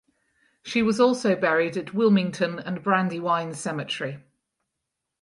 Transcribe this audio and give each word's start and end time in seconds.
She 0.63 0.81
was 0.81 0.99
also 0.99 1.35
buried 1.35 1.77
at 1.77 1.93
Wilmington 1.93 2.57
and 2.57 2.81
Brandywine 2.81 3.53
Cemetery. 3.53 4.17